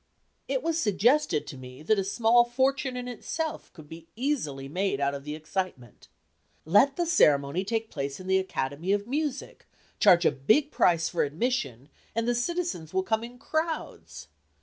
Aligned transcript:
It 0.47 0.63
was 0.63 0.79
suggested 0.79 1.45
to 1.45 1.57
me 1.57 1.83
that 1.83 1.99
a 1.99 2.03
small 2.03 2.43
fortune 2.43 2.97
in 2.97 3.07
itself 3.07 3.71
could 3.71 3.87
be 3.87 4.07
easily 4.15 4.67
made 4.67 4.99
out 4.99 5.13
of 5.13 5.25
the 5.25 5.35
excitement. 5.35 6.07
"Let 6.65 6.95
the 6.95 7.05
ceremony 7.05 7.63
take 7.63 7.91
place 7.91 8.19
in 8.19 8.25
the 8.25 8.39
Academy 8.39 8.93
of 8.93 9.05
Music, 9.05 9.67
charge 9.99 10.25
a 10.25 10.31
big 10.31 10.71
price 10.71 11.07
for 11.07 11.21
admission, 11.23 11.87
and 12.15 12.27
the 12.27 12.33
citizens 12.33 12.95
will 12.95 13.03
come 13.03 13.23
in 13.23 13.37
crowds." 13.37 14.27